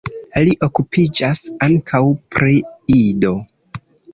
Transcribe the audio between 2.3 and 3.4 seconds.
pri Ido.